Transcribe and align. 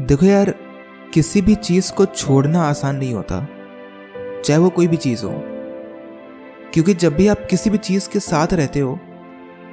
देखो 0.00 0.26
यार, 0.26 0.54
किसी 1.14 1.40
भी 1.42 1.54
चीज़ 1.54 1.92
को 1.92 2.06
छोड़ना 2.06 2.62
आसान 2.62 2.96
नहीं 2.96 3.14
होता, 3.14 3.48
चाहे 4.44 4.58
वो 4.58 4.70
कोई 4.70 4.86
भी 4.86 4.96
चीज़ 4.96 5.24
हो। 5.24 5.32
क्योंकि 6.74 6.94
जब 6.94 7.14
भी 7.14 7.28
आप 7.28 7.46
किसी 7.50 7.70
भी 7.70 7.78
चीज़ 7.78 8.08
के 8.08 8.20
साथ 8.20 8.46
रहते 8.52 8.80
हो, 8.80 8.98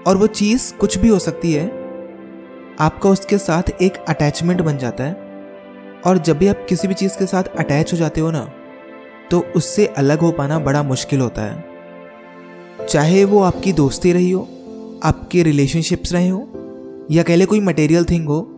और 0.08 0.18
वो 0.18 0.28
चीज़ 0.28 0.74
कुछ 0.74 0.98
भी 0.98 1.08
हो 1.08 1.20
सकती 1.20 1.54
है, 1.54 1.68
आपका 2.80 3.10
उसके 3.10 3.38
साथ 3.38 3.82
एक 3.82 3.98
अटैचमेंट 3.98 4.62
बन 4.62 4.78
जाता 4.78 5.04
है। 5.04 5.14
और 6.06 6.18
जब 6.18 6.38
भी 6.38 6.48
आप 6.48 6.66
किसी 6.70 6.88
भी 6.88 6.94
चीज़ 6.94 7.18
के 7.20 7.26
साथ 7.26 7.44
अटैच 7.44 7.94
हो 7.94 7.98
जाते 7.98 8.22
हो 8.22 8.32
ना 8.32 8.52
तो 9.32 9.40
उससे 9.56 9.86
अलग 9.86 10.20
हो 10.20 10.32
पाना 10.32 10.60
बड़ा 10.60 10.84
मुश्किल 10.84 11.20
होता 11.20 11.42
है। 11.42 11.66
चाहे 12.86 13.26
वो 13.26 13.42
आपकी 13.42 13.74
दोस्ती 13.74 14.14
रही 14.14 14.32
हो, 14.32 14.42
आपके 15.04 15.44
रिलेशनशिप्स 15.44 16.14
रहे 16.14 16.30
हो, 16.30 16.48
या 17.12 17.24
कह 17.24 17.36
ले 17.36 17.46
कोई 17.46 17.60
मटेरियल 17.60 18.06
थिंग 18.06 18.28
हो 18.28 18.56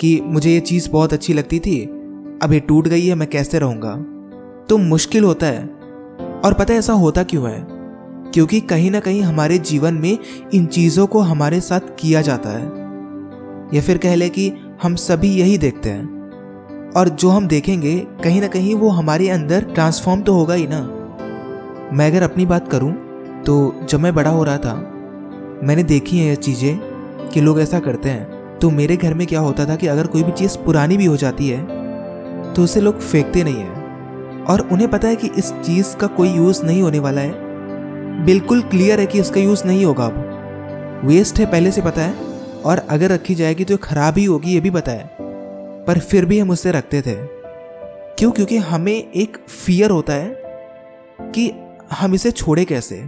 कि 0.00 0.20
मुझे 0.24 0.50
ये 0.50 0.60
चीज़ 0.60 0.90
बहुत 0.90 1.12
अच्छी 1.12 1.32
लगती 1.32 1.58
थी। 1.58 1.84
अब 2.42 2.52
ये 2.52 2.60
टूट 2.60 2.88
गई 2.88 3.06
है, 3.06 3.14
मैं 3.14 3.30
कैसे 3.30 3.58
रहूँगा? 3.58 3.96
तो 4.68 4.78
मुश्किल 4.78 5.24
होता 5.24 5.46
है। 5.46 5.64
और 6.44 6.54
पता 6.58 6.72
है 6.72 6.78
ऐसा 6.78 6.92
होता 6.92 7.22
क्यों 7.22 7.50
है? 7.50 7.66
क्योंकि 8.34 8.60
कहीं 8.60 8.90
ना 8.90 9.00
कहीं 9.00 9.22
हमारे 9.22 9.58
जीवन 9.58 9.94
में 9.94 10.18
इन 10.54 10.66
चीज़ों 10.66 11.06
को 11.06 11.20
हमारे 11.20 11.60
साथ 11.60 11.80
किया 11.98 12.22
जाता 12.22 12.50
है। 12.50 12.64
या 13.74 13.80
फिर 13.80 13.98
कह 13.98 14.14
ले 14.14 14.28
कि 14.28 14.52
हम 14.82 14.94
सभी 14.94 15.28
यही 15.28 15.58
देखते 15.58 15.90
हैं। 15.90 16.14
और 16.96 17.08
जो 17.08 17.28
हम 17.28 17.48
देखेंगे, 17.48 18.06
कहीं 18.24 18.40
ना 18.40 18.46
कहीं 18.46 18.74
वो 18.74 18.88
हमारे 18.88 19.28
अंदर 19.28 19.64
ट्रांसफॉर्म 19.64 20.22
तो 20.22 20.34
होगा 20.34 20.54
ही 20.54 20.66
ना। 20.70 20.80
मैं 21.92 22.10
अगर 22.10 22.22
अपनी 22.22 22.46
बात 22.46 22.70
करूँ 22.70 22.92
तो 23.42 23.74
जब 23.88 24.00
मैं 24.00 24.14
बड़ा 24.14 24.30
हो 24.30 24.44
रहा 24.44 24.58
था, 24.58 24.74
मैंने 25.62 25.82
देखी 25.82 26.18
है 26.18 26.26
ये 26.26 26.36
चीज़ें 26.36 26.80
कि 27.32 27.40
लोग 27.40 27.60
ऐसा 27.60 27.80
करते 27.80 28.08
हैं। 28.08 28.33
तो 28.64 28.70
मेरे 28.70 28.96
घर 28.96 29.14
में 29.14 29.26
क्या 29.26 29.40
होता 29.40 29.64
था 29.66 29.76
कि 29.76 29.86
अगर 29.86 30.06
कोई 30.06 30.22
भी 30.22 30.32
चीज़ 30.32 30.64
पुरानी 30.64 30.96
भी 30.96 31.04
हो 31.04 31.16
जाती 31.16 31.48
है 31.48 31.64
तो 32.54 32.62
उसे 32.62 32.80
लोग 32.80 33.00
फेंकते 33.00 33.44
नहीं 33.44 33.54
हैं। 33.54 34.44
और 34.44 34.68
उन्हें 34.72 34.90
पता 34.90 35.08
है 35.08 35.16
कि 35.16 35.30
इस 35.38 35.52
चीज़ 35.52 35.96
का 35.96 36.06
कोई 36.06 36.28
यूज़ 36.28 36.64
नहीं 36.64 36.82
होने 36.82 36.98
वाला 36.98 37.20
है। 37.20 37.32
बिल्कुल 38.24 38.62
क्लियर 38.62 39.00
है 39.00 39.06
कि 39.06 39.20
इसका 39.20 39.40
यूज़ 39.40 39.64
नहीं 39.64 39.84
होगा 39.84 40.04
अब। 40.04 41.02
वेस्ट 41.04 41.38
है 41.38 41.46
पहले 41.46 41.70
से 41.70 41.82
पता 41.82 42.02
है, 42.02 42.14
और 42.64 42.78
अगर 42.78 43.10
रखी 43.10 43.34
जाएगी 43.34 43.64
तो 43.64 43.76
खराब 43.76 44.18
ही 44.18 44.24
होगी, 44.24 44.52
ये 44.52 44.60
भी 44.60 44.70
पता 44.70 44.92
है। 44.92 45.16
पर 45.84 45.98
फिर 45.98 46.24
भी 46.24 46.38
हम 46.38 46.50
उसे 46.50 46.72
रखते 46.72 47.00
थे। 47.00 47.14
क्यों? 48.18 48.30
क्योंकि 48.30 48.56
हमें 48.56 49.12
एक 49.12 49.36
फियर 49.66 49.90
होता 49.90 50.12
है 50.12 50.42
कि 51.20 51.52
हम 51.92 52.14
इसे 52.14 52.30
छोड़े 52.30 52.64
कैसे? 52.64 53.04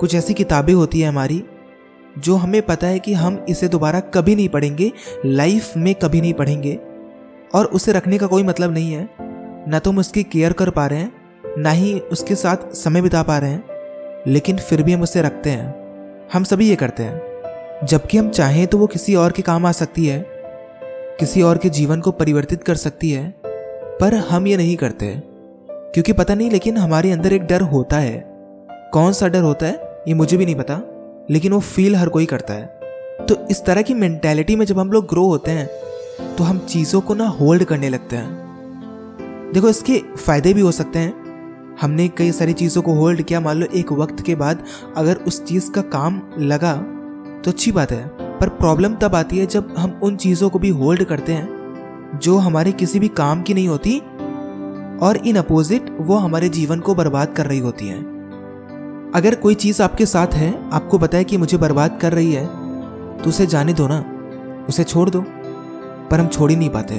कुछ 0.00 0.14
ऐसी 0.14 0.34
किताबें 0.34 0.74
होती 0.74 1.00
है 1.00 1.08
हमारी 1.08 1.44
जो 2.18 2.36
हमें 2.36 2.62
पता 2.62 2.86
है 2.86 2.98
कि 2.98 3.12
हम 3.12 3.46
इसे 3.48 3.68
दोबारा 3.68 4.00
कभी 4.00 4.36
नहीं 4.36 4.48
पढ़ेंगे 4.48 4.92
लाइफ 5.26 5.76
में 5.76 5.94
कभी 5.94 6.20
नहीं 6.20 6.34
पढ़ेंगे। 6.34 6.78
और 7.54 7.64
उसे 7.64 7.92
रखने 7.92 8.18
का 8.18 8.26
कोई 8.26 8.42
मतलब 8.42 8.72
नहीं 8.72 8.92
है। 8.92 9.08
ना 9.68 9.78
तो 9.78 9.90
हम 9.90 9.98
उसकी 9.98 10.22
केयर 10.22 10.52
कर 10.52 10.70
पा 10.70 10.86
रहे 10.86 10.98
हैं, 10.98 11.12
ना 11.58 11.70
ही 11.70 12.00
उसके 12.00 12.34
साथ 12.34 12.74
समय 12.74 13.00
बिता 13.00 13.22
पा 13.22 13.38
रहे 13.38 13.50
हैं। 13.50 13.64
लेकिन 14.26 14.56
फिर 14.56 14.82
भी 14.82 14.92
हम 14.92 15.02
उसे 15.02 15.22
रखते 15.22 15.50
हैं। 15.50 15.74
हम 16.32 16.44
सभी 16.44 16.68
ये 16.68 16.76
करते 16.76 17.02
हैं। 17.02 17.22
जबकि 17.86 18.18
हम 18.18 18.30
चाहें 18.30 18.66
तो 18.66 18.78
वो 18.78 18.86
किसी 18.86 19.14
और 19.14 19.32
के 19.32 19.42
काम 19.42 19.66
आ 19.66 19.72
सकती 19.72 20.06
है, 20.06 20.26
किसी 21.20 21.42
और 21.42 21.58
के 21.58 21.68
जीवन 21.68 22.00
को 22.00 22.10
परिवर्तित 22.10 22.62
कर 22.62 22.74
सकती 22.74 23.10
है, 23.10 23.34
पर 24.00 24.14
हम 24.14 24.46
ये 24.46 24.56
नहीं 24.56 24.76
करते। 24.76 25.22
क्योंकि 25.70 26.12
पता 26.12 26.34
नहीं, 26.34 26.50
लेकिन 26.50 26.76
हमारे 26.76 27.12
अंदर 27.12 27.32
एक 27.32 27.42
डर 27.42 27.60
होता 27.60 27.96
है। 27.96 28.24
कौन 28.70 29.12
सा 29.12 29.28
डर 29.28 29.42
होता 29.42 29.66
है, 29.66 30.02
ये 30.08 30.14
मुझे 30.14 30.36
भी 30.36 30.44
नहीं 30.44 30.54
पता। 30.54 30.93
लेकिन 31.30 31.52
वो 31.52 31.60
फील 31.60 31.96
हर 31.96 32.08
कोई 32.08 32.26
करता 32.26 32.54
है। 32.54 33.26
तो 33.26 33.36
इस 33.50 33.64
तरह 33.64 33.82
की 33.82 33.94
मेंटेलिटी 33.94 34.56
में 34.56 34.64
जब 34.66 34.78
हम 34.78 34.90
लोग 34.92 35.08
ग्रो 35.08 35.24
होते 35.24 35.50
हैं 35.50 35.68
तो 36.36 36.44
हम 36.44 36.58
चीज़ों 36.58 37.00
को 37.00 37.14
ना 37.14 37.26
होल्ड 37.30 37.64
करने 37.64 37.88
लगते 37.88 38.16
हैं। 38.16 39.50
देखो, 39.54 39.68
इसके 39.68 39.98
फ़ायदे 40.16 40.52
भी 40.54 40.60
हो 40.60 40.72
सकते 40.72 40.98
हैं। 40.98 41.76
हमने 41.80 42.08
कई 42.08 42.32
सारी 42.32 42.52
चीज़ों 42.52 42.82
को 42.82 42.94
होल्ड 42.94 43.22
किया। 43.22 43.40
मान 43.40 43.56
लो, 43.56 43.66
एक 43.66 43.92
वक्त 43.92 44.20
के 44.20 44.34
बाद 44.34 44.64
अगर 44.96 45.16
उस 45.16 45.44
चीज़ 45.44 45.70
का 45.70 45.82
काम 45.90 46.20
लगा 46.38 46.74
तो 47.44 47.50
अच्छी 47.50 47.72
बात 47.72 47.92
है। 47.92 48.06
पर 48.38 48.48
प्रॉब्लम 48.48 48.94
तब 48.94 49.14
आती 49.14 49.38
है 49.38 49.46
जब 49.46 49.74
हम 49.78 50.00
उन 50.02 50.16
चीज़ों 50.16 50.50
को 50.50 50.58
भी 50.58 50.68
होल्ड 50.68 51.04
करते 51.04 51.32
हैं, 51.32 52.18
जो 52.22 52.36
हमारे 52.36 52.72
किसी 52.72 52.98
भी 52.98 53.08
काम 53.08 53.42
की 53.42 53.54
नहीं 53.54 53.68
होती 53.68 53.98
और 55.02 55.20
इन 55.26 55.36
अपोजिट 55.36 55.96
वो 56.00 56.16
हमारे 56.16 56.48
जीवन 56.48 56.80
को 56.80 56.94
बर्बाद 56.94 57.32
कर 57.32 57.46
रही 57.46 57.58
होती 57.58 57.88
हैं। 57.88 58.13
अगर 59.14 59.34
कोई 59.34 59.54
चीज़ 59.54 59.82
आपके 59.82 60.06
साथ 60.06 60.34
है, 60.34 60.52
आपको 60.72 60.98
है 61.14 61.22
कि 61.24 61.36
मुझे 61.36 61.56
बर्बाद 61.56 61.98
कर 62.00 62.12
रही 62.12 62.32
है 62.32 62.46
तो 63.18 63.28
उसे 63.28 63.46
जाने 63.46 63.72
दो 63.72 63.86
ना। 63.88 63.98
उसे 64.68 64.84
छोड़ 64.84 65.08
दो। 65.10 65.20
पर 66.10 66.20
हम 66.20 66.28
छोड़ 66.28 66.50
ही 66.50 66.56
नहीं 66.56 66.70
पाते 66.70 66.94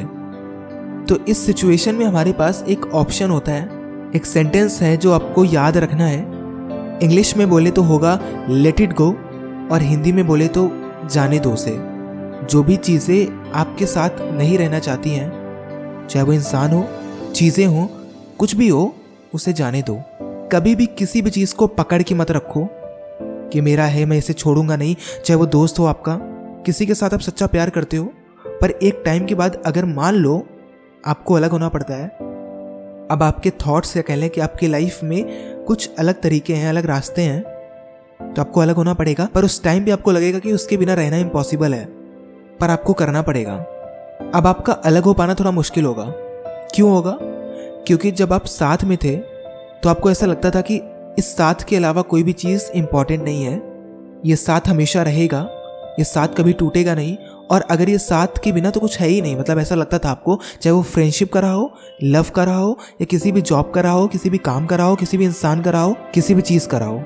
तो 1.05 1.17
इस 1.27 1.45
सिचुएशन 1.45 1.95
में 1.95 2.05
हमारे 2.05 2.31
पास 2.33 2.63
एक 2.67 2.85
ऑप्शन 2.93 3.29
होता 3.29 3.51
है, 3.51 3.63
एक 4.15 4.25
सेंटेंस 4.25 4.81
है 4.81 4.95
जो 4.97 5.11
आपको 5.11 5.45
याद 5.45 5.77
रखना 5.77 6.05
है। 6.05 6.21
इंग्लिश 7.03 7.35
में 7.37 7.49
बोले 7.49 7.71
तो 7.71 7.81
होगा 7.81 8.19
लेट 8.49 8.81
इट 8.81 8.93
गो 8.93 9.09
और 9.71 9.81
हिंदी 9.81 10.11
में 10.11 10.25
बोले 10.27 10.47
तो 10.47 10.69
जाने 11.11 11.39
दो 11.39 11.51
उसे। 11.51 11.77
जो 12.45 12.63
भी 12.63 12.77
चीज़ें 12.77 13.51
आपके 13.53 13.85
साथ 13.85 14.21
नहीं 14.33 14.57
रहना 14.57 14.79
चाहती 14.79 15.09
हैं, 15.09 16.07
चाहे 16.09 16.25
वो 16.25 16.33
इंसान 16.33 16.71
हो, 16.71 16.85
चीज़ें 17.35 17.65
हो, 17.65 17.89
कुछ 18.37 18.55
भी 18.55 18.67
हो, 18.67 18.93
उसे 19.33 19.53
जाने 19.53 19.81
दो। 19.81 20.01
कभी 20.51 20.75
भी 20.75 20.85
किसी 20.87 21.21
भी 21.21 21.29
चीज़ 21.29 21.55
को 21.55 21.67
पकड़ 21.67 22.01
के 22.03 22.15
मत 22.15 22.31
रखो 22.31 22.67
कि 23.51 23.61
मेरा 23.61 23.85
है, 23.85 24.05
मैं 24.05 24.17
इसे 24.17 24.33
छोड़ूँगा 24.33 24.75
नहीं, 24.75 24.95
चाहे 25.25 25.35
वो 25.35 25.45
दोस्त 25.45 25.79
हो 25.79 25.85
आपका, 25.85 26.17
किसी 26.65 26.85
के 26.85 26.93
साथ 26.93 27.13
आप 27.13 27.19
सच्चा 27.19 27.47
प्यार 27.47 27.69
करते 27.69 27.97
हो, 27.97 28.05
पर 28.61 28.71
एक 28.71 29.01
टाइम 29.05 29.25
के 29.25 29.35
बाद 29.35 29.61
अगर 29.65 29.85
मान 29.85 30.15
लो 30.15 30.47
आपको 31.05 31.33
अलग 31.33 31.51
होना 31.51 31.69
पड़ता 31.69 31.93
है, 31.93 32.07
अब 33.11 33.23
आपके 33.23 33.49
थॉट्स 33.49 33.97
या 33.97 34.03
कह 34.03 34.15
लें 34.15 34.29
कि 34.29 34.41
आपकी 34.41 34.67
लाइफ 34.67 34.99
में 35.03 35.23
कुछ 35.65 35.89
अलग 35.99 36.21
तरीके 36.21 36.53
हैं, 36.53 36.69
अलग 36.69 36.85
रास्ते 36.85 37.21
हैं 37.21 38.33
तो 38.33 38.41
आपको 38.41 38.61
अलग 38.61 38.75
होना 38.75 38.93
पड़ेगा, 38.93 39.27
पर 39.35 39.45
उस 39.45 39.63
टाइम 39.63 39.83
भी 39.83 39.91
आपको 39.91 40.11
लगेगा 40.11 40.39
कि 40.39 40.53
उसके 40.53 40.77
बिना 40.77 40.93
रहना 40.93 41.17
इम्पॉसिबल 41.17 41.73
है, 41.73 41.85
पर 42.59 42.69
आपको 42.69 42.93
करना 42.93 43.21
पड़ेगा। 43.21 43.55
अब 44.35 44.47
आपका 44.47 44.73
अलग 44.73 45.03
हो 45.03 45.13
पाना 45.13 45.33
थोड़ा 45.33 45.51
मुश्किल 45.51 45.85
होगा। 45.85 46.05
क्यों 46.75 46.91
होगा? 46.91 47.17
क्योंकि 47.87 48.11
जब 48.11 48.33
आप 48.33 48.45
साथ 48.45 48.83
में 48.83 48.97
थे 49.03 49.34
तो 49.85 49.89
आपको 49.89 50.11
ऐसा 50.11 50.25
लगता 50.25 50.49
था 50.49 50.61
कि 50.61 50.81
इस 51.19 51.37
साथ 51.37 51.55
के 51.55 51.75
अलावा 51.75 52.01
कोई 52.01 52.23
भी 52.23 52.33
चीज़ 52.33 52.71
इंपॉर्टेंट 52.71 53.23
नहीं 53.23 53.43
है? 53.43 53.61
ये 54.25 54.35
साथ 54.35 54.61
हमेशा 54.67 55.03
रहेगा, 55.03 55.39
ये 55.99 56.03
साथ 56.03 56.27
कभी 56.27 56.53
टूटेगा 56.53 56.95
नहीं, 56.95 57.17
और 57.51 57.61
अगर 57.61 57.89
ये 57.89 57.97
साथ 57.97 58.27
के 58.43 58.51
बिना 58.51 58.69
तो 58.69 58.79
कुछ 58.79 58.99
है 58.99 59.07
ही 59.07 59.21
नहीं। 59.21 59.37
मतलब 59.37 59.59
ऐसा 59.59 59.75
लगता 59.75 59.97
था 59.97 60.09
आपको, 60.09 60.39
चाहे 60.61 60.71
वो 60.71 60.81
फ्रेंडशिप 60.81 61.33
का 61.33 61.39
रहा 61.39 61.51
हो 61.51 61.73
लव 62.03 62.25
का 62.35 62.43
रहा 62.43 62.57
हो, 62.57 62.79
या 63.01 63.05
किसी 63.05 63.31
भी 63.31 63.41
जॉब 63.41 63.71
का 63.71 63.81
रहा 63.81 63.91
हो, 63.91 64.07
किसी 64.07 64.29
भी 64.29 64.37
काम 64.37 64.65
का 64.65 64.75
रहा 64.75 64.87
हो, 64.87 64.95
किसी 64.95 65.17
भी 65.17 65.25
इंसान 65.25 65.61
का 65.61 65.71
रहा 65.71 65.81
हो, 65.81 65.95
किसी 66.13 66.33
भी 66.33 66.41
चीज़ 66.41 66.67
का 66.67 66.77
रहा 66.77 66.89
हो। 66.89 67.03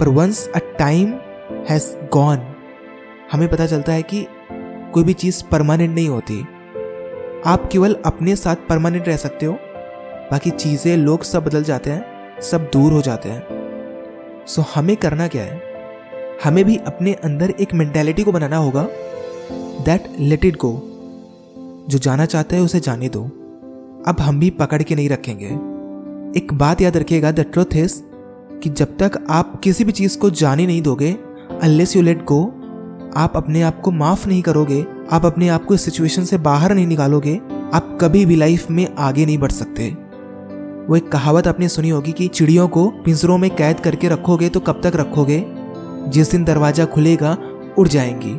पर 0.00 0.08
once 0.08 0.48
a 0.56 0.58
time 0.58 1.14
has 1.70 2.08
gone 2.12 2.38
हमें 3.32 3.50
पता 3.50 3.66
चलता 3.66 3.92
है 3.92 4.02
कि 4.02 4.26
कोई 4.92 5.04
भी 5.04 5.12
चीज़ 5.12 5.44
परमानेंट 5.50 5.94
नहीं 5.94 6.08
होती। 6.08 6.40
आप 7.46 7.68
केवल 7.72 7.96
अपने 8.06 8.36
साथ 8.36 8.56
परमानेंट 8.68 9.08
रह 9.08 9.16
सकते 9.16 9.46
हो। 9.46 9.58
बाकी 10.30 10.50
चीज़ें 10.50 10.96
लोग 10.96 11.22
सब 11.22 11.44
बदल 11.44 11.64
जाते 11.64 11.90
हैं, 11.90 12.40
सब 12.42 12.70
दूर 12.72 12.92
हो 12.92 13.02
जाते 13.02 13.28
हैं। 13.28 13.42
सो 14.46 14.62
हमें 14.74 14.96
करना 14.96 15.28
क्या 15.28 15.42
है? 15.42 15.60
हमें 16.44 16.64
भी 16.64 16.76
अपने 16.76 17.12
अंदर 17.14 17.50
एक 17.50 17.74
मेंटेलिटी 17.74 18.22
को 18.22 18.32
बनाना 18.32 18.56
होगा 18.56 18.88
दैट 19.84 20.08
लेट 20.20 20.44
इट 20.44 20.56
गो 20.56 20.72
जो 21.88 21.98
जाना 21.98 22.26
चाहता 22.26 22.56
है 22.56 22.62
उसे 22.62 22.80
जाने 22.80 23.08
दो। 23.08 23.24
अब 24.06 24.16
हम 24.20 24.40
भी 24.40 24.50
पकड़ 24.50 24.82
के 24.82 24.94
नहीं 24.94 25.08
रखेंगे। 25.08 25.46
एक 26.38 26.52
बात 26.52 26.80
याद 26.80 26.96
रखिएगा 26.96 27.30
द 27.32 27.40
ट्रुथ 27.40 27.76
इज़ 27.76 28.00
कि 28.62 28.70
जब 28.70 28.96
तक 28.98 29.26
आप 29.30 29.60
किसी 29.64 29.84
भी 29.84 29.92
चीज़ 29.92 30.18
को 30.18 30.30
जाने 30.30 30.66
नहीं 30.66 30.82
दोगे 30.82 31.12
अनलेस 31.62 31.96
यू 31.96 32.02
लेट 32.02 32.24
गो 32.24 32.44
आप 33.16 33.32
अपने 33.36 33.62
आप 33.62 33.80
को 33.80 33.90
माफ़ 33.90 34.28
नहीं 34.28 34.42
करोगे, 34.42 34.84
आप 35.12 35.24
अपने 35.24 35.48
आप 35.48 35.64
को 35.64 35.74
इस 35.74 35.84
सिचुएशन 35.84 36.24
से 36.24 36.38
बाहर 36.38 36.74
नहीं 36.74 36.86
निकालोगे, 36.86 37.40
आप 37.74 37.98
कभी 38.00 38.26
भी 38.26 38.36
लाइफ 38.36 38.70
में 38.70 38.86
आगे 38.98 39.26
नहीं 39.26 39.38
बढ़ 39.38 39.50
सकते। 39.50 40.03
वो 40.88 40.96
एक 40.96 41.12
कहावत 41.12 41.46
आपने 41.46 41.68
सुनी 41.68 41.88
होगी 41.88 42.12
कि 42.12 42.28
चिड़ियों 42.28 42.68
को 42.68 42.88
पिंजरों 42.88 43.38
में 43.38 43.56
कैद 43.56 43.80
करके 43.80 44.08
रखोगे 44.08 44.48
तो 44.48 44.60
कब 44.60 44.80
तक 44.84 44.92
रखोगे? 44.96 45.44
जिस 46.08 46.30
दिन 46.30 46.44
दरवाज़ा 46.44 46.84
खुलेगा, 46.84 47.36
उड़ 47.78 47.88
जाएँगी। 47.88 48.32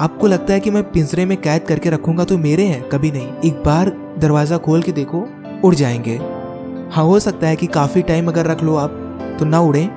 आपको 0.00 0.26
लगता 0.26 0.52
है 0.52 0.60
कि 0.60 0.70
मैं 0.70 0.82
पिंजरे 0.90 1.24
में 1.24 1.40
कैद 1.40 1.62
करके 1.62 1.90
रखूँगा 1.90 2.24
तो 2.24 2.38
मेरे 2.38 2.64
हैं? 2.64 2.88
कभी 2.88 3.10
नहीं। 3.10 3.32
एक 3.44 3.62
बार 3.66 4.14
दरवाज़ा 4.18 4.58
खोल 4.58 4.82
के 4.82 4.92
देखो, 4.92 5.28
उड़ 5.64 5.74
जाएँगे। 5.74 6.16
हाँ 6.92 7.04
हो 7.04 7.20
सकता 7.20 7.46
है 7.46 7.56
कि 7.56 7.66
काफ़ी 7.66 8.02
टाइम 8.02 8.28
अगर 8.28 8.46
रख 8.46 8.62
लो 8.62 8.76
आप 8.76 8.90
तो 9.38 9.44
ना 9.44 9.60
उड़े। 9.60 9.88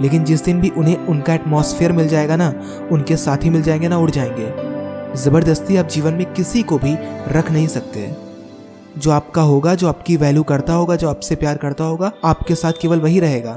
लेकिन 0.00 0.24
जिस 0.24 0.44
दिन 0.44 0.60
भी 0.60 0.68
उन्हें 0.68 0.96
उनका 0.96 1.34
एटमॉस्फेयर 1.34 1.92
मिल 1.92 2.08
जाएगा 2.08 2.36
ना, 2.36 2.52
उनके 2.92 3.16
साथी 3.16 3.50
मिल 3.50 3.62
जाएँगे 3.62 3.88
ना, 3.88 3.98
उड़ 3.98 4.10
जाएँगे। 4.10 5.16
ज़बरदस्ती 5.22 5.76
आप 5.76 5.88
जीवन 5.88 6.14
में 6.14 6.32
किसी 6.32 6.62
को 6.62 6.78
भी 6.78 6.94
रख 7.28 7.50
नहीं 7.52 7.66
सकते। 7.66 8.31
जो 8.98 9.10
आपका 9.10 9.42
होगा, 9.42 9.74
जो 9.74 9.88
आपकी 9.88 10.16
वैल्यू 10.16 10.42
करता 10.42 10.72
होगा, 10.72 10.96
जो 10.96 11.08
आपसे 11.08 11.34
प्यार 11.34 11.56
करता 11.56 11.84
होगा, 11.84 12.10
आपके 12.24 12.54
साथ 12.54 12.72
केवल 12.72 13.00
वही 13.00 13.20
रहेगा। 13.20 13.56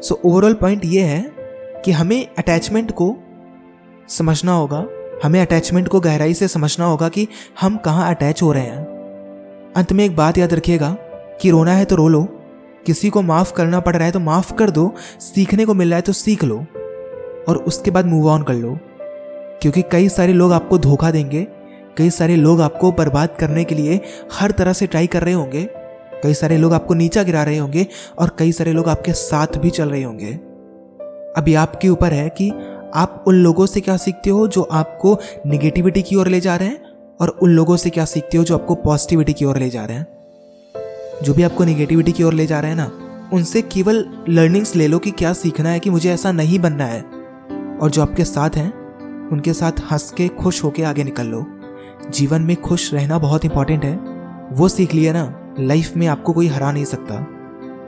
सो 0.00 0.20
ओवरऑल 0.24 0.54
पॉइंट 0.54 0.84
ये 0.84 1.02
है 1.02 1.20
कि 1.84 1.92
हमें 1.92 2.26
अटैचमेंट 2.38 2.90
को 2.90 3.14
समझना 4.08 4.52
होगा, 4.52 4.84
हमें 5.24 5.40
अटैचमेंट 5.40 5.88
को 5.88 6.00
गहराई 6.00 6.34
से 6.34 6.48
समझना 6.48 6.86
होगा 6.86 7.08
कि 7.08 7.26
हम 7.60 7.76
कहाँ 7.76 8.08
अटैच 8.10 8.42
हो 8.42 8.52
रहे 8.52 8.62
हैं। 8.62 9.72
अंत 9.76 9.92
में 9.92 10.04
एक 10.04 10.16
बात 10.16 10.38
याद 10.38 10.54
रखिएगा 10.54 10.90
कि 11.42 11.50
रोना 11.50 11.72
है 11.72 11.84
तो 11.84 11.96
रो 11.96 12.08
लो, 12.08 12.22
किसी 12.86 13.10
को 13.10 13.22
माफ़ 13.22 13.52
करना 13.52 13.80
पड़ 13.80 13.96
रहा 13.96 14.06
है 14.06 14.12
तो 14.12 14.20
माफ़ 14.20 14.52
कर 14.54 14.70
दो, 14.70 14.92
सीखने 15.20 15.64
को 15.64 15.74
मिल 15.74 15.88
रहा 15.88 15.96
है 15.96 16.02
तो 16.02 16.12
सीख 16.12 16.44
लो, 16.44 16.58
और 17.48 17.64
उसके 17.66 17.90
बाद 17.90 18.06
मूव 18.06 18.28
ऑन 18.28 18.42
कर 18.42 18.54
लो, 18.54 18.78
क्योंकि 19.62 19.82
कई 19.82 20.08
सारे 20.08 20.32
लोग 20.32 20.52
आपको 20.52 20.78
धोखा 20.78 21.10
देंगे 21.10 21.46
कई 21.98 22.10
सारे 22.10 22.36
लोग 22.36 22.60
आपको 22.60 22.92
बर्बाद 22.92 23.28
करने 23.40 23.64
के 23.64 23.74
लिए 23.74 24.00
हर 24.32 24.50
तरह 24.50 24.72
से 24.72 24.86
ट्राई 24.86 25.06
कर 25.06 25.22
रहे 25.22 25.34
होंगे। 25.34 25.68
कई 26.22 26.34
सारे 26.34 26.56
लोग 26.56 26.74
आपको 26.74 26.94
नीचा 26.94 27.22
गिरा 27.22 27.42
रहे 27.42 27.58
होंगे 27.58 27.86
और 28.18 28.36
कई 28.38 28.52
सारे 28.52 28.72
लोग 28.72 28.88
आपके 28.88 29.12
साथ 29.12 29.46
भी 29.56 29.70
चल 29.70 29.88
रहे 29.88 30.02
होंगे। 30.02 30.32
अभी 31.36 31.54
आपके 31.54 31.88
ऊपर 31.88 32.12
है 32.12 32.28
कि 32.28 32.50
आप 32.94 33.24
उन 33.26 33.34
लोगों 33.34 33.66
से 33.66 33.80
क्या 33.80 33.96
सीखते 33.96 34.30
हो 34.30 34.48
जो 34.48 34.62
आपको 34.62 35.18
निगेटिविटी 35.46 36.02
की 36.02 36.16
ओर 36.16 36.28
ले 36.28 36.40
जा 36.40 36.56
रहे 36.56 36.68
हैं 36.68 36.84
और 37.20 37.28
उन 37.28 37.50
लोगों 37.50 37.76
से 37.76 37.90
क्या 37.90 38.04
सीखते 38.04 38.38
हो 38.38 38.44
जो 38.44 38.54
आपको 38.54 38.74
पॉजिटिविटी 38.74 39.32
की 39.32 39.44
ओर 39.44 39.58
ले 39.58 39.70
जा 39.70 39.84
रहे 39.84 39.96
हैं। 39.96 40.06
जो 41.22 41.34
भी 41.34 41.42
आपको 41.42 41.64
निगेटिविटी 41.64 42.12
की 42.12 42.22
ओर 42.22 42.32
ले 42.32 42.46
जा 42.46 42.60
रहे 42.60 42.70
हैं 42.70 42.76
ना, 42.76 42.90
उनसे 43.32 43.62
केवल 43.62 44.24
लर्निंग्स 44.28 44.76
ले 44.76 44.86
लो 44.86 44.98
कि 44.98 45.10
क्या 45.10 45.32
सीखना 45.32 45.68
है 45.68 45.80
कि 45.80 45.90
मुझे 45.90 46.10
ऐसा 46.10 46.32
नहीं 46.32 46.58
बनना 46.58 46.84
है। 46.84 47.00
और 47.78 47.90
जो 47.90 48.02
आपके 48.02 48.24
साथ 48.24 48.50
हैं, 48.50 48.84
उनके 49.28 49.52
साथ 49.52 49.72
हंस 49.92 50.10
के 50.10 50.28
खुश 50.28 50.64
होके 50.64 50.82
आगे 50.82 51.04
निकल 51.04 51.26
लो। 51.26 51.46
जीवन 52.10 52.42
में 52.42 52.56
खुश 52.56 52.92
रहना 52.94 53.18
बहुत 53.18 53.44
इंपॉर्टेंट 53.44 53.84
है। 53.84 53.94
वो 54.52 54.68
सीख 54.68 54.94
लिया 54.94 55.12
ना 55.12 55.54
लाइफ 55.60 55.96
में 55.96 56.06
आपको 56.06 56.32
कोई 56.32 56.46
हरा 56.46 56.70
नहीं 56.72 56.84
सकता। 56.84 57.14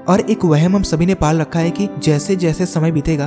और 0.08 0.20
एक 0.20 0.44
वहम 0.44 0.76
हम 0.76 0.82
सभी 0.82 1.06
ने 1.06 1.14
पाल 1.14 1.40
रखा 1.40 1.58
है 1.58 1.70
कि 1.70 1.88
जैसे 1.98 2.36
जैसे 2.36 2.66
समय 2.66 2.92
बीतेगा, 2.92 3.26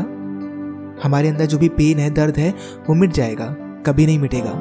हमारे 1.03 1.29
अंदर 1.29 1.45
जो 1.45 1.57
भी 1.57 1.69
पेन 1.69 1.99
है, 1.99 2.09
दर्द 2.09 2.37
है, 2.37 2.49
वो 2.89 2.95
मिट 2.95 3.11
जाएगा, 3.11 3.45
कभी 3.85 4.05
नहीं 4.05 4.19
मिटेगा। 4.19 4.51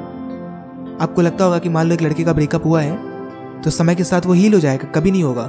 आपको 1.01 1.23
लगता 1.23 1.45
होगा 1.45 1.59
कि 1.59 1.69
मान 1.69 1.87
लो 1.87 1.95
एक 1.95 2.03
लड़के 2.03 2.25
का 2.25 2.33
ब्रेकअप 2.33 2.65
हुआ 2.65 2.81
है 2.81 3.61
तो 3.63 3.71
समय 3.71 3.95
के 3.95 4.05
साथ 4.05 4.27
वो 4.27 4.33
हील 4.33 4.55
हो 4.55 4.61
जाएगा, 4.61 4.89
कभी 4.91 5.11
नहीं 5.11 5.23
होगा। 5.23 5.43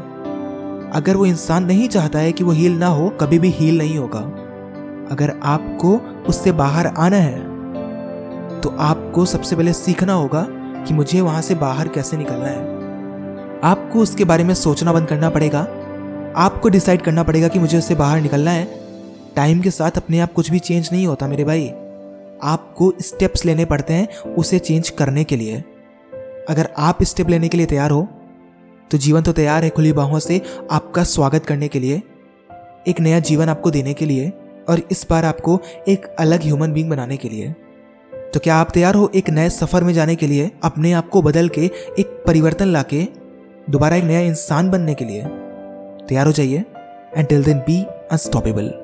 अगर 0.94 1.16
वो 1.16 1.26
इंसान 1.26 1.66
नहीं 1.66 1.88
चाहता 1.88 2.20
है 2.20 2.32
कि 2.32 2.44
वो 2.44 2.52
हील 2.52 2.78
ना 2.80 2.88
हो, 2.88 3.10
कभी 3.12 3.40
भी 3.40 3.50
हील 3.50 3.78
नहीं 3.78 3.98
होगा। 3.98 4.20
अगर 5.12 5.34
आपको 5.44 5.98
उससे 6.28 6.52
बाहर 6.52 6.88
आना 6.88 7.18
है 7.18 7.40
तो 8.62 8.70
आपको 8.80 9.26
सबसे 9.26 9.56
पहले 9.56 9.74
सीखना 9.74 10.14
होगा 10.14 10.48
कि 10.88 10.94
मुझे 10.94 11.22
वहाँ 11.22 11.42
से 11.42 11.56
बाहर 11.56 11.88
कैसे 11.88 12.18
निकलना 12.18 12.46
है। 12.46 12.78
आपको 13.64 14.00
उसके 14.00 14.26
बारे 14.26 14.44
में 14.44 14.54
सोचना 14.54 14.94
बंद 14.94 15.08
करना 15.08 15.30
पड़ेगा। 15.30 15.60
आपको 16.38 16.70
डिसाइड 16.70 17.02
करना 17.02 17.24
पड़ेगा 17.24 17.48
कि 17.48 17.60
मुझे 17.60 17.78
उससे 17.78 17.96
बाहर 17.96 18.22
निकलना 18.22 18.52
है। 18.52 18.68
टाइम 19.36 19.62
के 19.62 19.72
साथ 19.72 19.98
अपने 19.98 20.20
आप 20.20 20.34
कुछ 20.34 20.50
भी 20.52 20.60
चेंज 20.60 20.90
नहीं 20.92 21.08
होता 21.08 21.28
मेरे 21.28 21.44
भाई। 21.44 21.68
आपको 22.44 22.92
स्टेप्स 23.02 23.46
लेने 23.46 23.66
पड़ते 23.66 23.94
हैं 23.94 24.34
उसे 24.36 24.60
चेंज 24.60 24.90
करने 24.90 25.24
के 25.24 25.36
लिए। 25.36 25.64
अगर 26.50 26.70
आप 26.78 27.04
स्टेप 27.04 27.30
लेने 27.30 27.48
के 27.48 27.58
लिए 27.58 27.66
तैयार 27.66 27.92
हो 27.92 28.08
तो 28.92 28.98
जीवन 28.98 29.22
तो 29.22 29.32
तैयार 29.32 29.64
है 29.64 29.70
खुली 29.70 29.92
बाहों 29.94 30.20
से 30.20 30.42
आपका 30.72 31.04
स्वागत 31.04 31.46
करने 31.46 31.68
के 31.68 31.80
लिए। 31.80 32.02
एक 32.88 33.00
नया 33.00 33.20
जीवन 33.20 33.50
आपको 33.50 33.72
देने 33.72 33.94
के 33.94 34.06
लिए 34.06 34.30
और 34.70 34.82
इस 34.92 35.06
बार 35.10 35.26
आपको 35.26 35.60
एक 35.88 36.06
अलग 36.20 36.44
ह्यूमन 36.44 36.74
बींग 36.74 36.90
बनाने 36.90 37.18
के 37.18 37.30
लिए। 37.30 37.54
तो 38.34 38.40
क्या 38.40 38.56
आप 38.56 38.72
तैयार 38.74 38.96
हो 38.96 39.12
एक 39.16 39.30
नए 39.30 39.50
सफ़र 39.50 39.84
में 39.84 39.94
जाने 39.94 40.16
के 40.16 40.28
लिए, 40.28 40.52
अपने 40.64 40.92
आप 40.92 41.10
को 41.10 41.22
बदल 41.22 41.50
के 41.50 41.62
एक 42.00 42.24
परिवर्तन 42.28 42.66
लाके, 42.66 43.08
दोबारा 43.70 43.96
एक 43.96 44.04
नया 44.04 44.20
इंसान 44.20 44.70
बनने 44.70 44.94
के 44.94 45.06
लिए? 45.06 45.24
तैयार 46.08 46.26
हो 46.26 46.32
जाइए 46.32 46.66
and 47.18 47.28
till 47.28 47.44
then 47.44 47.58
be 47.58 47.84
unstoppable 47.84 48.79